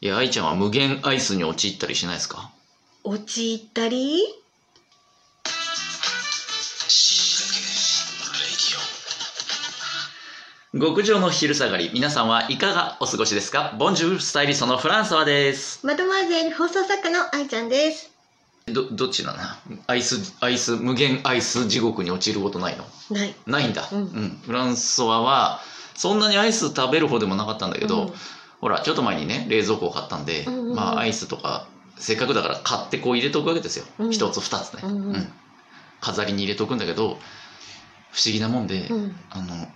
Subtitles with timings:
[0.00, 2.52] いや愛ちゃんは無限アイスに陥ったりしないですか？
[3.02, 4.20] 陥ったり？
[10.72, 11.90] 極上の昼下がり。
[11.92, 13.74] 皆さんはいかがお過ごしですか？
[13.76, 15.84] ボンジュールスタイリストのフランソワです。
[15.84, 18.12] マドマーゼル放送作家の愛ちゃんです。
[18.68, 19.38] どどっちなの？
[19.88, 22.84] アイスアイス無限アイス地獄に陥ることないの？
[23.10, 23.34] ない。
[23.48, 24.40] ないんだ、うん。
[24.46, 25.58] フランソワは
[25.96, 28.12] そんなにアイス食べる方でもなかったんだけど、うん
[28.60, 30.74] ほらちょっと前にね冷蔵庫を買ったんで、うんうんうん。
[30.74, 33.84] まあアイスとかせっかくだから買ってこう入れとくわけですよ。
[33.98, 34.12] うん。
[34.12, 35.32] 一、つ二つね、うんうん。
[36.00, 37.18] 飾りに入れとくんだけど
[38.10, 39.16] 不思議なもんで、うん。
[39.30, 39.68] あの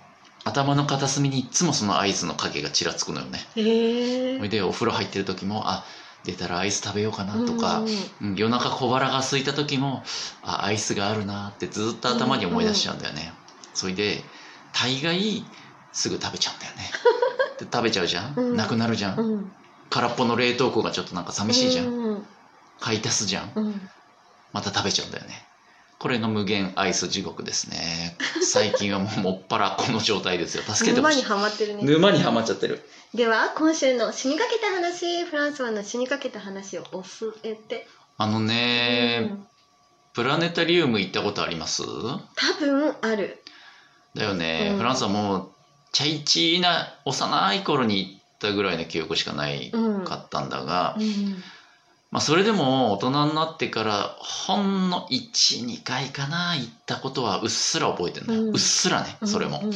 [0.44, 3.38] 頭の片隅にいつもそのアイスの影がちらつくのよね。
[3.56, 5.84] へえそれでお風呂入ってる時もあ
[6.24, 8.36] 出たらアイス食べようかなとか、うんうんうん。
[8.36, 10.02] 夜中小腹が空いた時も
[10.42, 13.32] あアイスがあるなってずっと頭に思い出しちゃうんだよね、
[13.74, 14.22] それで
[14.72, 15.44] 大概
[15.92, 16.90] すぐ食べちゃうんだよね
[17.64, 18.56] で食べちゃうじゃん、うん。
[18.56, 19.52] なくなるじゃん、うん。
[19.90, 22.26] 空っぽの冷凍庫がちょっとなんか寂しいじゃん、うん。
[22.80, 23.52] 買い足すじゃん？
[23.54, 23.80] うん。
[24.52, 25.46] また食べちゃうんだよね。
[25.98, 28.16] これが無限アイス地獄ですね。
[28.42, 30.62] 最近はもうもっぱらこの状態ですよ。
[30.64, 31.22] 助けてほしい。
[31.22, 31.84] 沼にはまってるね。
[31.84, 32.82] 沼にはまっちゃってる。
[33.14, 35.24] では今週の死にかけた話。
[35.24, 37.02] フランスはの死にかけた話を教
[37.44, 37.86] えて、
[38.18, 39.46] あのうね、ん。
[40.12, 41.82] プラネタリウム行ったことあります？
[41.84, 42.26] 多
[42.58, 43.40] 分ある。
[44.14, 44.78] だよね、うん。
[44.78, 45.51] フランスはもう
[45.92, 51.42] チャイチーな幼い頃に行ったぐらいの記憶しかないうんかったんだが、うん。
[52.10, 59.66] まあ、それでも大人になってからほんの12回かな行ったことはうっすら覚えてるんだよ、ううんっすらねそれも、うん。
[59.66, 59.72] うん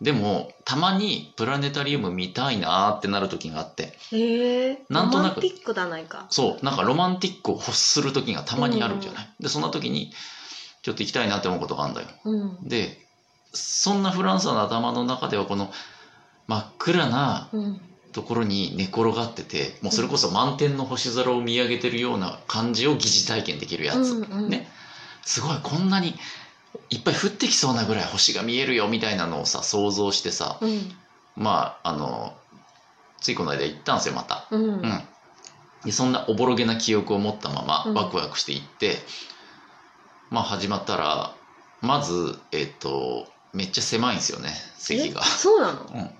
[0.00, 3.98] でもたまにプラネタリウム見たいなーってなる時があって。
[4.12, 5.36] へえなんとなく。
[5.36, 6.26] ロマンティックだないか。
[6.30, 6.64] そう。
[6.64, 10.12] なんかロマンティックを欲する時がたまにあるんじゃない、でそんな時に
[10.82, 12.08] ちょっと行きたいなって思うことがあるんだよ。
[12.24, 12.68] うん。
[12.68, 12.98] で
[13.52, 15.72] そんなフランスの頭の中ではこの
[16.46, 17.80] 真っ暗なうん。
[18.12, 24.66] ところに寝転がっててもうそれこそ満天の星空を見上げてるような感じを疑似体験できるやつ、うんうんね。
[25.22, 26.14] すごいこんなに
[26.90, 30.92] いっぱい降ってきそうなぐらい星が見えるよみたいなのをさ想像してさうん。
[31.36, 32.34] まああの
[33.20, 34.48] ついこの間行ったんですよまた。
[34.50, 34.64] うん。
[34.64, 35.02] うん、
[35.84, 37.94] でそんなおぼろげな記憶を持ったままうん。
[37.94, 38.96] ワクワクしていって、
[40.30, 41.32] まあ始まったら
[41.80, 45.20] まずえっ、とめっちゃ狭いんですよね席が。
[45.20, 45.24] え。
[45.24, 45.80] そうなの？
[45.80, 46.10] うん、あの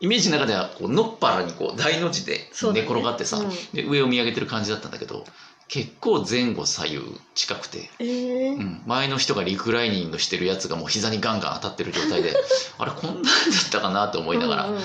[0.00, 3.50] イメージの中ではこうのっぱらにこう大の字で寝転がってさ、うん。
[3.72, 5.24] で上を見上げてる感じだったんだけど
[5.68, 8.56] 結構前後左右近くて、えー。
[8.56, 12.34] うん、前の人がリクライニングしてるやつがもう膝にガンガン当たってる状態で
[12.78, 14.80] あれこんなんだったかなと思いながら、うん。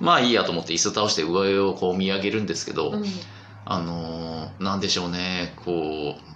[0.00, 3.04] まあいいやと思って椅子倒して上をこう見上げるんですけど、うん。
[3.64, 6.31] あのーなんでしょうねこう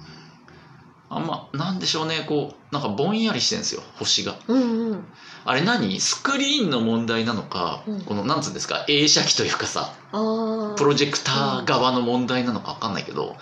[1.08, 4.36] あんまなんでしょうねこうなんかぼんやりしてるんですよ星が。
[4.48, 5.04] うんうん。
[5.44, 6.00] あれ何？
[6.00, 8.00] スクリーンの問題なのか、うん。
[8.02, 13.36] このなんつうんですか映写機というかさプロジェクター側の問題なのか分かんないけど、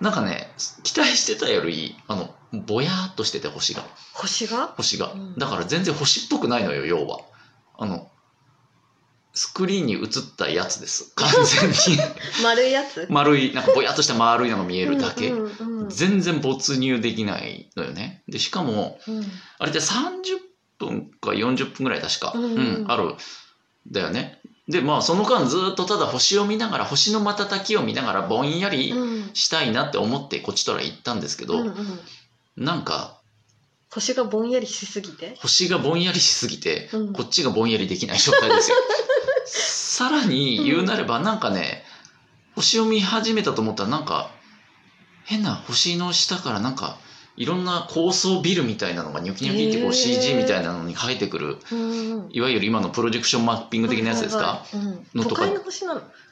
[0.00, 0.52] なんかね
[0.82, 2.34] 期待してたよりあの
[2.66, 3.82] ぼやーっとしてて星が。
[4.14, 4.68] 星が？
[4.76, 5.34] 星が、うん。
[5.36, 7.20] だから全然星っぽくないのよ要は。
[7.78, 8.09] あの
[9.32, 10.00] スクリーンに映っ
[10.36, 11.12] たやつです。
[11.14, 12.02] 完全に。
[12.42, 13.06] 丸いやつ？
[13.08, 18.22] 丸いなんかぼやっとした丸いのが見えるだけ、うん全然没入できないのよね。
[18.28, 19.24] でしかもうん。
[19.58, 20.38] あれって30
[20.78, 22.84] 分か40分ぐらい確か、うんうん。
[22.88, 23.04] ある。
[23.04, 23.16] ん
[23.90, 24.40] だよね。
[24.68, 29.30] でまあその間ずっとただ星を見ながら星の瞬きを見ながらぼんやりうん。
[29.34, 32.00] したいなって思ってこっちとら行ったんですけど、うんうん。
[32.56, 33.18] なんか
[33.92, 35.36] 星がぼんやりしすぎて？
[35.40, 37.12] 星がぼんやりしすぎて、うん。
[37.12, 38.76] こっちがぼんやりできない状態ですよ
[40.00, 41.82] さらに言うなればなんかね
[42.54, 44.30] 星を見始めたと思ったらなんか
[45.26, 46.96] 変な星の下からなんか
[47.36, 51.58] いろんな高層ビルみたいなのがニョキニョキってこう CG みたいなのに生えてくる
[52.30, 54.64] いわゆる今のプロジェクションマッピング的なやつですか、
[55.14, 55.44] のとか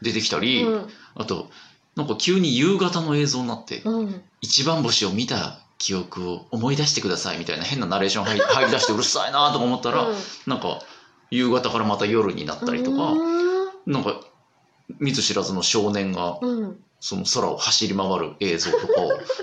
[0.01, 0.89] 出てきたり、うん。
[1.15, 1.51] あと
[1.95, 4.23] なんか急に夕方の映像になって、うん。
[4.41, 10.17] 一番星を見た記憶を思い出してくださいみたいな変なナレーション入り出してうるさいなとか思ったら、うん。
[10.47, 10.81] なんか
[11.31, 13.58] 夕方からまた夜になったりとか、うん
[13.89, 14.21] なんか
[15.01, 16.77] 見ず知らずの少年がうん。
[17.01, 18.93] その空を走り回る映像とか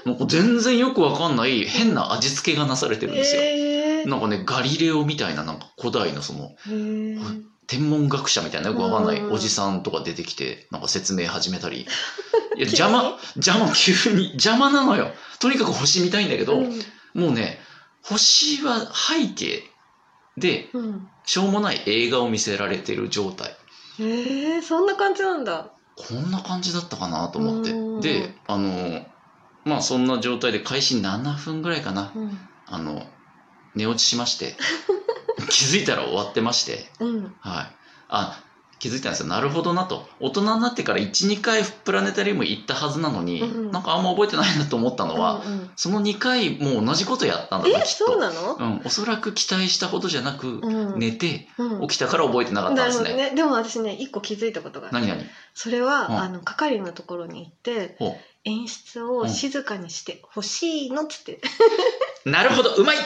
[0.06, 3.42] なんか全然よくわかんない変な味付けがなされてるんですよ。
[3.42, 4.10] へー。
[4.10, 7.44] なんかねガリレオみたいななんか古代のそのへー。
[7.68, 9.32] 天文学者みたいなよくわかんないうん。
[9.32, 11.88] おじさんとか出てきてなんか説明始めたり。
[12.58, 14.32] いや邪魔邪魔急に。
[14.32, 15.14] 邪魔なのよ。
[15.40, 16.82] とにかく星見たいんだけど、うん。
[17.14, 17.62] もうね
[18.02, 19.64] 星は背景
[20.36, 21.08] でうん。
[21.24, 23.56] しょうもない映画を見せられてる状態
[24.00, 25.72] へえそんな感じなんだ。
[25.96, 27.72] こんな感じだったかなと思って。
[27.72, 28.02] うん。
[28.02, 29.06] であの
[29.64, 32.12] まあそんな状態で開始7分ぐらいかな。
[32.16, 32.38] うん。
[32.68, 33.06] あの
[33.76, 34.56] 寝落ちしまして。
[35.50, 36.92] 気づいたら終わってまして。
[37.00, 37.36] うん。
[37.40, 37.76] はい。
[38.10, 38.44] あ
[38.80, 39.28] 気づいたんですよ。
[39.28, 40.08] なるほどなと。
[40.20, 45.70] 大人になってから12回プラネタリウム行ったはずなのに、うんなんかあんま覚えてないなと思ったのは、うんうん。
[45.76, 48.06] その2回もう同じことやったんだなえきっと。
[48.06, 51.00] そうなの、うん、おそらく期待したほどじゃなく、うん。
[51.00, 51.88] 寝てうん。
[51.88, 53.14] 起きたから覚えてなかったんなですね。
[53.16, 53.36] ね。
[53.36, 55.00] でも私ね一個気づいたことがある。
[55.00, 55.26] 何何？
[55.54, 56.20] それは、うん。
[56.20, 61.40] あの係のところに行ってほ演出を静かにしてほしいのっつって、
[62.26, 62.98] う なるほどうまい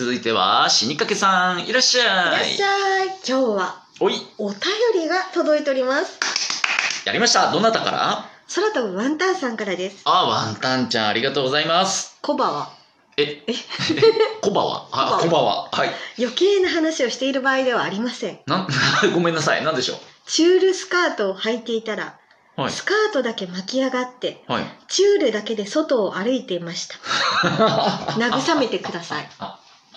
[0.00, 1.98] 続いては死にかけさんいらっしい。
[1.98, 3.08] らゃいっしゃい。
[3.08, 4.14] 今日はおい。
[4.38, 4.58] お便
[4.94, 6.18] りが届いております。
[7.04, 7.52] やりました。
[7.52, 8.24] どなたから？
[8.54, 10.00] 空飛ぶワンタンさんからです。
[10.06, 12.16] あワンタンちゃんありがとうございます。
[12.22, 12.70] コバは？
[13.18, 13.42] え？
[14.40, 14.88] コバは？
[14.90, 15.68] あコバは？
[15.70, 15.84] は。
[15.84, 15.90] い。
[16.18, 18.40] 余計な話をしている場合ではありません。
[18.46, 18.68] なん
[19.12, 19.62] ごめんなさい。
[19.62, 22.14] なんでしょチュールスカートを履いていたら
[22.56, 22.72] うはい。
[22.72, 24.64] スカートだけ巻き上がってはい。
[24.88, 26.94] チュールだけで外を歩いていました。
[28.16, 29.28] 慰めてください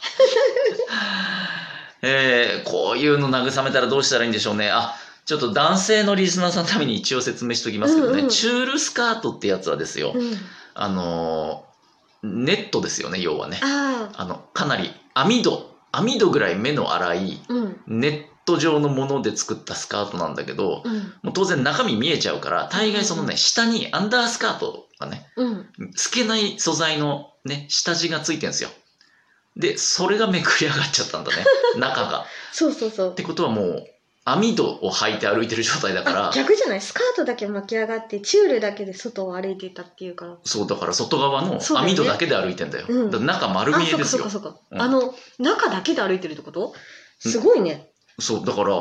[2.02, 4.70] えー、こういうの慰めたらどうしたらいいんでしょうね。
[4.72, 4.96] あ
[5.26, 8.30] ちょっと男性のリスナーさんのために一応説明しておきますけどね、うんうん。
[8.30, 10.38] チュールスカートってやつはですよ、うん。
[10.74, 11.74] あのー
[12.24, 13.60] ネットですよね要はね。
[13.62, 17.82] あのかなり網戸網戸ぐらい目の粗いうん。
[17.88, 20.94] ネット状のもので作ったスカートなんだけどうん。
[21.22, 25.68] もう当然中身見えちゃうから大概そのね下にアンダースカートがねうん。
[25.96, 28.70] 透けない素材のね下地がついてんですよ
[29.56, 31.46] でそれがめくり上がっちゃったんだね。
[31.78, 32.26] 中が。
[32.52, 33.12] そうそうそう。
[33.12, 33.88] ってことはもう
[34.26, 36.30] 網戸を履いて歩いてる状態だから。
[36.30, 36.82] あ逆じゃない？
[36.82, 40.26] スカートだけ巻き上がってチュールだけで外を歩いていたっていうか。
[40.26, 42.86] らそうだから外側の網戸だけで歩いてんだよ。
[42.88, 43.26] うん。
[43.26, 44.24] 中丸あ見えですよ。
[44.24, 44.82] そっかそっかそっか、うん。
[44.82, 46.74] あの中だけで歩いてるってこと？
[47.20, 47.90] すごいね。
[48.20, 48.76] そうだから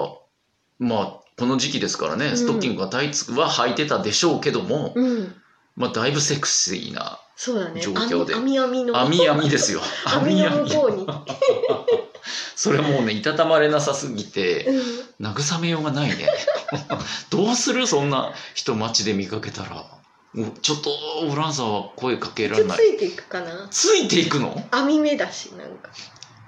[0.78, 1.06] まあ
[1.38, 2.36] この時期ですからね、うん。
[2.36, 5.34] ストッキングがタイツは履いてたでしょうけども、うん
[5.76, 7.80] まあだいぶセクシーなそうだね。
[7.80, 8.34] 状況で。
[8.34, 8.98] 網網の。
[9.00, 9.80] 網網ですよ。
[10.06, 11.06] 網の向こうに、
[12.54, 14.66] それもうねいたたまれなさすぎて
[15.19, 16.28] うん、慰めようがないね。
[17.30, 19.84] どうするそんな人街で見かけたら。
[20.62, 20.90] ちょっと
[21.30, 22.78] オランサーは声かけられない。
[22.78, 23.68] とついていくかな。
[23.70, 24.66] ついていくの？
[24.70, 25.90] 網目だしなんか。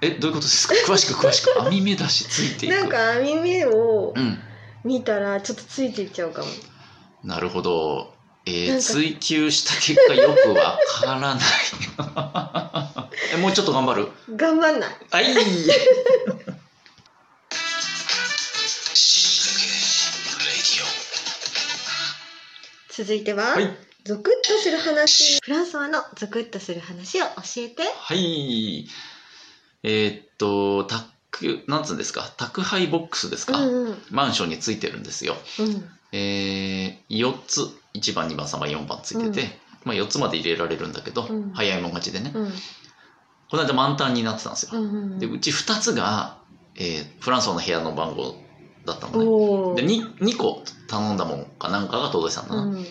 [0.01, 0.73] えどういうことですか？
[0.87, 1.61] 詳しく詳しく。
[1.61, 2.71] 網目だしついていく。
[2.73, 4.39] なんか網目をうん。
[4.83, 6.47] 見たらちょっとついていっちゃうかも。
[7.23, 8.14] なるほど
[8.45, 11.39] えー追求した結果よくわからない。
[13.33, 14.07] えもうちょっと頑張る？
[14.35, 14.95] 頑張んない。
[15.11, 15.25] はい。
[22.89, 23.77] 続いては、はい。
[24.05, 25.39] ゾクッとする話。
[25.43, 27.83] フランソワのゾクッとする話を教えて。
[27.97, 28.87] はい。
[29.83, 32.31] えーっと宅なんつうんですか？
[32.37, 34.01] 宅配ボックスですか、うんうん。
[34.11, 35.35] マンションについてるんですよ。
[35.59, 37.61] うんえー、4つ。
[37.93, 39.49] 1番2番3番4番ついてて、うん。
[39.85, 41.51] まあ、4つまで入れられるんだけど、うん。
[41.53, 42.51] 早いもん勝ちでね、うん。
[43.49, 46.39] この間満タンになってたんですよ、うんうんでうち2つが、
[46.75, 48.35] えーフランスの部屋の番号
[48.85, 49.81] だったのね。
[49.81, 52.85] で 2, 2個頼んだもんかなんかが届いてたんだな、うん、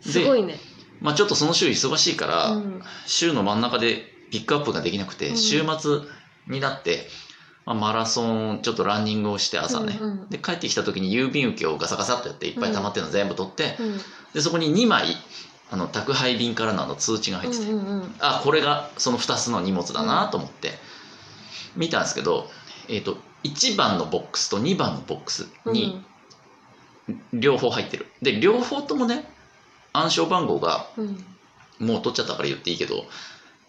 [0.00, 0.58] すごいね。
[1.00, 2.82] まあ、ちょっとその週忙しいから、うん。
[3.06, 5.36] 週の真ん中でピックアップができなくて、うん。
[5.36, 6.00] 週末
[6.48, 7.08] になって、
[7.66, 10.28] まあ、マラソンちょっとランニングをして朝ね、うんうん。
[10.28, 13.98] で帰ってきた時に郵便受けをガサガサっとやっていっぱい溜まってるの全部取って、うん。
[14.32, 15.16] でそこに2枚
[15.70, 18.14] あの宅配便からのあの通知が入ってて、うんうんうん。
[18.20, 20.70] あこれがその2つの荷物だなと思って
[21.74, 22.48] 見たんですけど、
[22.88, 26.04] えー、と1番のボックスと2番のボックスに
[27.32, 28.06] 両方入ってる。
[28.22, 29.28] で両方ともね
[29.92, 31.24] 暗証番号がうん。
[31.78, 33.04] もう取っちゃったから言っていいけど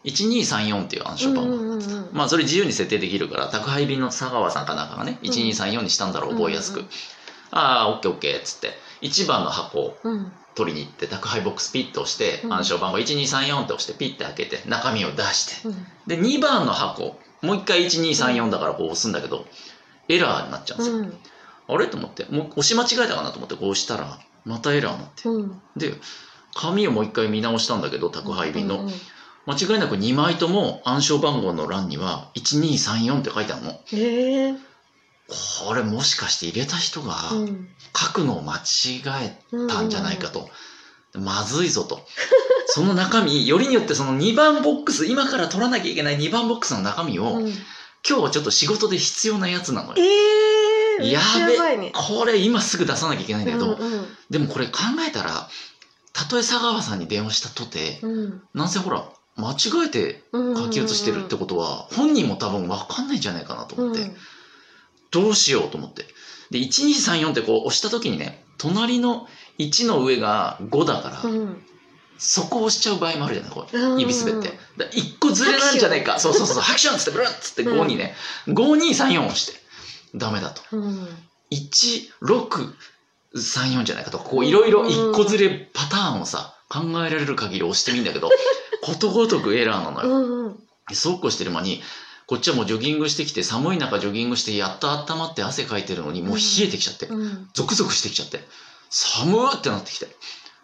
[0.08, 6.90] 1234っていう暗証番号、うんうんまあそれ自由に設定できるから宅配便の佐川さんかなんかがね1234にしたんだろう覚えやすく、うんうん
[7.50, 8.74] ああオッケーオッケーっつって。
[9.02, 10.34] 1番の箱をうん。
[10.54, 12.54] 取りに行って宅配ボックスピッと押してうん。
[12.54, 15.70] 暗証番号1234って押してピッて開けて中身を出して。
[15.70, 15.86] うん。
[16.08, 19.46] で2番の箱もう一回1234だからこう押すんだけど
[20.10, 21.18] エラーになっちゃうんですよ、うん。
[21.70, 21.88] あれ？
[21.88, 22.26] と思って。
[22.26, 25.30] もう押し間違えたかなと思ってこう押したらまたエラーになって。
[25.30, 25.62] うん。
[25.78, 25.94] で
[26.54, 28.94] 紙をもう一回見直したんだけど宅配便の、うんうん
[29.48, 33.72] 間違いなく2枚とも暗証番号の欄には1234って書いてあるの。
[33.72, 34.56] へえ。
[35.66, 37.70] これもしかして入れた人がうん。
[37.96, 40.50] 書くのを間違えたんじゃないかと、
[41.14, 42.06] まずいぞと。
[42.68, 47.48] その中身よりによってその2番ボックス今から取らなきゃいけない2番ボックスの中身を、うん。
[48.08, 50.04] 今日はちょっと仕事で必要なやつなのよ。
[51.00, 51.92] えー、やべね。
[51.94, 54.08] これ今すぐ出さなきゃいけないんだけど、うん。
[54.30, 55.50] でもこれ考えたら
[56.12, 58.42] たとえ佐川さんに電話したとてうん。
[58.54, 59.06] なんせほら
[59.38, 64.16] 間違えてうん書き写してるってことは本人も多分分かんないんじゃないかなと思って、うん
[65.10, 66.04] どうしようと思って。
[66.52, 69.26] で1234ってこう押した時にね隣の
[69.58, 71.64] 1の上が5だから、うん。
[72.18, 74.50] そこを押しちゃう場合もあるじゃないこううん指滑って。
[74.76, 76.20] だ1個ずれなんじゃないか。
[76.20, 78.16] そうそうそうハクションっつってブルッつって5にね。
[78.48, 79.54] 5234押して
[80.14, 80.62] ダメだと。
[80.74, 81.08] うん。
[81.54, 84.20] 1634じゃないかと。
[84.20, 88.30] こういろいろ1個ずれパターンをさ考えられる限り押してみんだけど
[88.82, 90.10] ことごとくエラーなのよ。
[90.10, 90.60] うんうん。
[90.90, 91.82] でそうこうしてる間に
[92.28, 97.50] こっちはもうジョギングしてきて寒い中ジョギングしてやっと温まって汗かいてるのにもう冷えてきちゃってうん。
[97.54, 98.40] ゾクゾクしてきちゃって
[98.90, 100.08] 寒ーってなってきて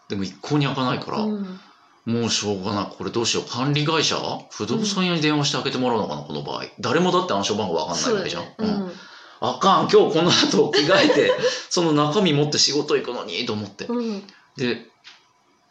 [0.10, 1.60] でも一向に開かないから、うん。
[2.05, 2.86] もうしょうがない。
[2.86, 3.50] これどうしよう。
[3.50, 4.17] 管理会社？
[4.51, 6.63] 不動産屋に電話して開けてもらうのかなこの場合。
[6.79, 8.91] 誰もだって暗証番号わかんないわけじゃん、ねうん。
[9.39, 9.88] あかん。
[9.89, 11.32] 今日この後着替えて
[11.70, 13.86] その中身持って仕事行くのにと思って。
[13.86, 14.24] うん。
[14.58, 14.86] で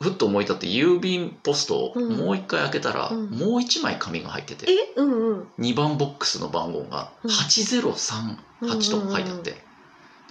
[0.02, 2.16] ふっと思い立って郵便ポストをうん。
[2.16, 3.30] もう一回開けたら、うん。
[3.30, 4.92] もう一枚紙が入っててえ？
[4.97, 5.49] うんうん。
[5.59, 7.30] 2番ボックスの番号がうん。
[7.30, 9.59] 8038とか書いてあって、で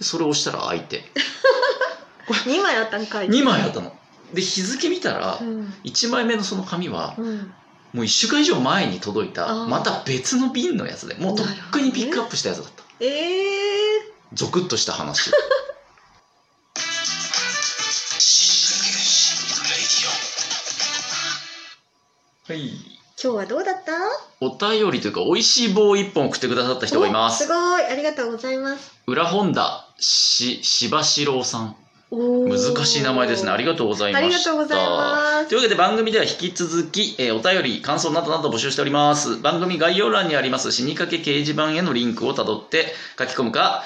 [0.00, 1.04] それを押したら開いて。
[2.46, 3.28] 二枚あったんかい。
[3.28, 3.92] 2枚あったの。
[4.32, 5.74] で日付見たらうん。
[5.84, 7.52] 1枚目のその紙はうん。
[7.92, 12.82] もう1週間以上前に届いたまた別の便のやつでもうとっくにピックアップしたやつだった。
[13.00, 15.30] ええゾクッとした話
[22.48, 22.70] はい。
[23.22, 23.92] 今日はどうだった？
[24.40, 27.44] お便りというか美味しい棒を1本送ってくださった人がいます。
[27.44, 27.84] おすごい。
[27.84, 28.90] ありがとうございます。
[29.06, 31.76] 裏本田し柴四郎さん。
[32.10, 33.50] 難しい名前ですね。
[33.50, 34.28] ありがとうございまあした。
[34.28, 35.48] りがとうございます。
[35.48, 39.36] というわけで番組では引き続き、えーお便り感想などなど募集しております。
[39.40, 43.82] 番組概要欄にあります死にかけ掲示板へのリンクをたどって書き込むか、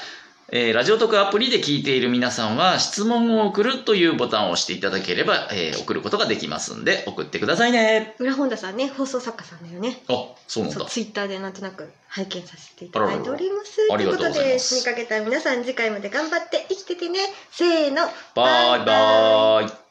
[0.52, 8.14] えーラジオトークアプリで聞いている皆さんは質問を送るというボタンを押していただければ、えー送ることができますんで送ってくださいね。
[8.20, 10.00] 浦本田さんね放送作家さんだよね。
[10.08, 10.78] あそうなんだ。
[10.78, 13.76] そうツイッターでなんとなく拝見させていただいております。
[13.88, 17.18] とうございますということで死にかけた皆さん次回まで頑張って生きててね。
[17.50, 18.02] せーの。
[18.34, 19.85] バイバイ